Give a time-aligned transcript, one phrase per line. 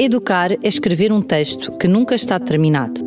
[0.00, 3.00] Educar é escrever um texto que nunca está terminado,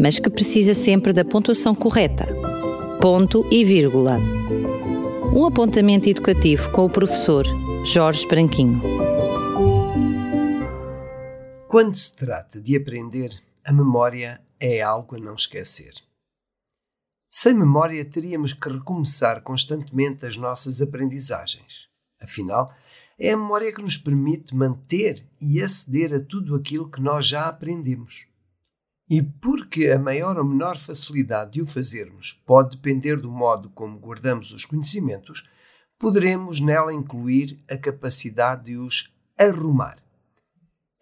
[0.00, 2.26] mas que precisa sempre da pontuação correta.
[2.98, 4.18] Ponto e vírgula.
[5.36, 7.44] Um apontamento educativo com o professor
[7.84, 8.80] Jorge Branquinho.
[11.68, 13.30] Quando se trata de aprender,
[13.62, 15.92] a memória é algo a não esquecer.
[17.30, 21.86] Sem memória, teríamos que recomeçar constantemente as nossas aprendizagens.
[22.18, 22.72] Afinal,
[23.18, 27.46] é a memória que nos permite manter e aceder a tudo aquilo que nós já
[27.46, 28.26] aprendemos.
[29.08, 33.98] E porque a maior ou menor facilidade de o fazermos pode depender do modo como
[33.98, 35.44] guardamos os conhecimentos,
[35.98, 39.98] poderemos nela incluir a capacidade de os arrumar.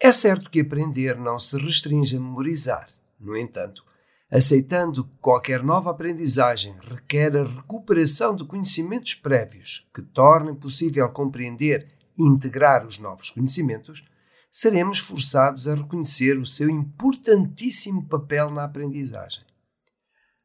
[0.00, 2.88] É certo que aprender não se restringe a memorizar.
[3.20, 3.84] No entanto,
[4.28, 11.86] aceitando que qualquer nova aprendizagem requer a recuperação de conhecimentos prévios que tornem possível compreender
[12.18, 14.04] integrar os novos conhecimentos,
[14.50, 19.42] seremos forçados a reconhecer o seu importantíssimo papel na aprendizagem.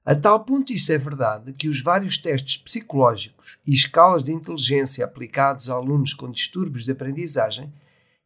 [0.06, 5.03] A tal ponto isso é verdade que os vários testes psicológicos e escalas de inteligência
[5.03, 7.73] aplicados a alunos com distúrbios de aprendizagem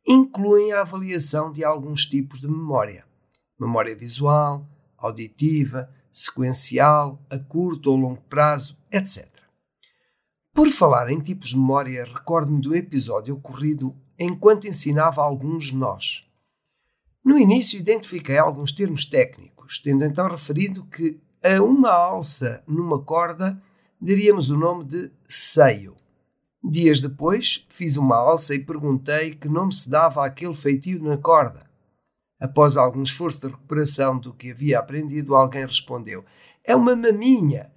[0.08, 3.04] incluem a avaliação de alguns tipos de memória:
[3.60, 9.28] memória visual, auditiva, sequencial, a curto ou longo prazo, etc.
[10.54, 16.28] Por falar em tipos de memória, recordo-me um episódio ocorrido enquanto ensinava alguns nós.
[17.24, 23.62] No início, identifiquei alguns termos técnicos, tendo então referido que a uma alça numa corda
[24.00, 25.96] daríamos o nome de seio.
[26.62, 31.66] Dias depois, fiz uma alça e perguntei que nome se dava àquele feitio na corda.
[32.40, 36.26] Após algum esforço de recuperação do que havia aprendido, alguém respondeu:
[36.64, 37.72] É uma maminha.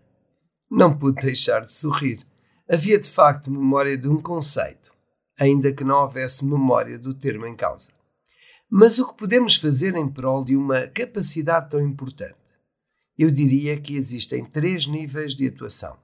[0.70, 2.27] Não pude deixar de sorrir.
[2.70, 4.90] Havia de facto memória de um conceito,
[5.38, 7.92] ainda que não houvesse memória do termo em causa.
[8.70, 12.38] Mas o que podemos fazer em prol de uma capacidade tão importante?
[13.19, 15.98] Eu diria que existem três níveis de atuação.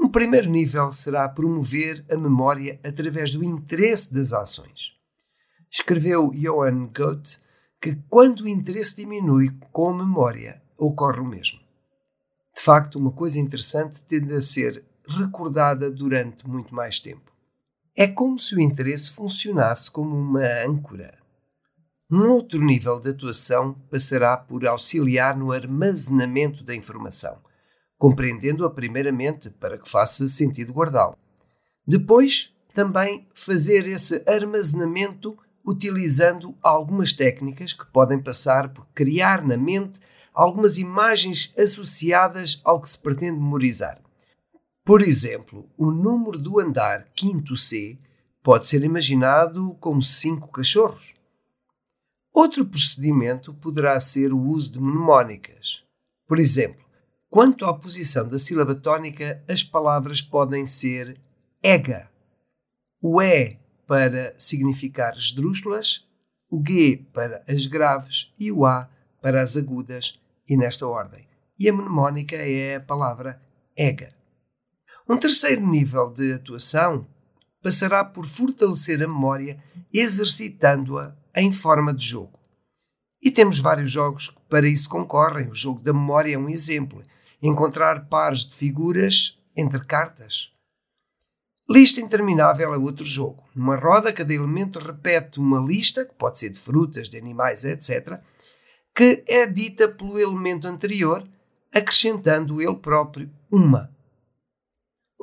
[0.00, 4.92] Um primeiro nível será promover a memória através do interesse das ações.
[5.70, 7.38] Escreveu Johann Goethe
[7.80, 11.60] que quando o interesse diminui com a memória, ocorre o mesmo.
[12.54, 17.32] De facto, uma coisa interessante tende a ser recordada durante muito mais tempo.
[17.96, 21.18] É como se o interesse funcionasse como uma âncora.
[22.10, 27.38] Um outro nível de atuação passará por auxiliar no armazenamento da informação,
[27.98, 31.16] compreendendo-a primeiramente para que faça sentido guardá-la.
[31.86, 40.00] Depois, também fazer esse armazenamento utilizando algumas técnicas que podem passar por criar na mente
[40.34, 44.00] algumas imagens associadas ao que se pretende memorizar.
[44.84, 47.96] Por exemplo, o número do andar quinto C
[48.42, 51.14] pode ser imaginado como cinco cachorros.
[52.32, 55.84] Outro procedimento poderá ser o uso de mnemónicas.
[56.26, 56.84] Por exemplo,
[57.30, 61.16] quanto à posição da sílaba tónica, as palavras podem ser
[61.62, 62.10] ega.
[63.00, 66.08] O E para significar esdrúxulas,
[66.50, 68.88] o G para as graves e o A
[69.20, 70.18] para as agudas,
[70.48, 71.28] e nesta ordem.
[71.56, 73.40] E a mnemónica é a palavra
[73.76, 74.21] ega.
[75.08, 77.06] Um terceiro nível de atuação
[77.62, 82.38] passará por fortalecer a memória exercitando-a em forma de jogo.
[83.20, 85.48] E temos vários jogos que para isso concorrem.
[85.48, 87.04] O jogo da memória é um exemplo.
[87.40, 90.52] Encontrar pares de figuras entre cartas.
[91.70, 93.44] Lista interminável é outro jogo.
[93.54, 98.20] Numa roda, cada elemento repete uma lista, que pode ser de frutas, de animais, etc.,
[98.94, 101.26] que é dita pelo elemento anterior,
[101.72, 103.90] acrescentando ele próprio uma.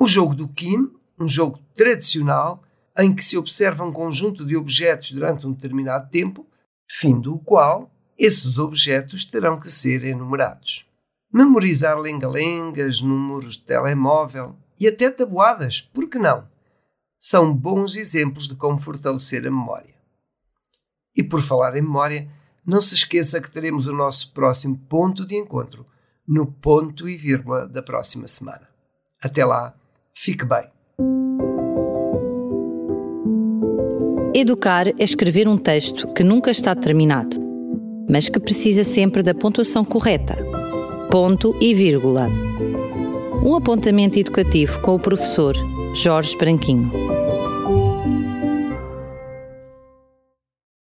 [0.02, 2.62] O jogo do Kim, um jogo tradicional
[2.98, 6.46] em que se observa um conjunto de objetos durante um determinado tempo,
[6.90, 10.86] fim do qual esses objetos terão que ser enumerados.
[11.30, 16.48] Memorizar lenga-lengas, números de telemóvel e até tabuadas, por que não?
[17.18, 19.94] São bons exemplos de como fortalecer a memória.
[21.14, 22.26] E por falar em memória,
[22.64, 25.84] não se esqueça que teremos o nosso próximo ponto de encontro
[26.26, 28.66] no ponto e vírgula da próxima semana.
[29.22, 29.79] Até lá!
[30.22, 30.64] Fique bem.
[34.34, 37.38] Educar é escrever um texto que nunca está terminado,
[38.06, 40.36] mas que precisa sempre da pontuação correta.
[41.10, 42.28] Ponto e vírgula.
[43.42, 45.56] Um apontamento educativo com o professor
[45.94, 47.09] Jorge Branquinho.